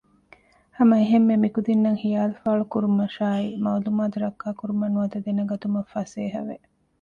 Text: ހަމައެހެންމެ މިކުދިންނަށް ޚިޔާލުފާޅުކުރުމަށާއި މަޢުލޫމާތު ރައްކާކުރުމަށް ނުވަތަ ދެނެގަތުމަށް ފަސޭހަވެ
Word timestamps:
ހަމައެހެންމެ 1.09 1.33
މިކުދިންނަށް 1.43 1.99
ޚިޔާލުފާޅުކުރުމަށާއި 2.03 3.47
މަޢުލޫމާތު 3.63 4.17
ރައްކާކުރުމަށް 4.23 4.93
ނުވަތަ 4.95 5.17
ދެނެގަތުމަށް 5.25 5.91
ފަސޭހަވެ 5.93 6.55